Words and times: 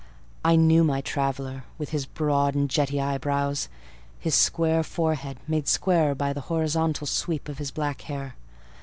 I 0.43 0.55
knew 0.55 0.83
my 0.83 0.99
traveller 1.01 1.63
with 1.77 1.89
his 1.91 2.07
broad 2.07 2.55
and 2.55 2.67
jetty 2.67 2.99
eyebrows; 2.99 3.69
his 4.19 4.33
square 4.33 4.81
forehead, 4.81 5.37
made 5.47 5.67
squarer 5.67 6.15
by 6.15 6.33
the 6.33 6.41
horizontal 6.41 7.05
sweep 7.05 7.47
of 7.47 7.59
his 7.59 7.69
black 7.69 8.01
hair. 8.01 8.33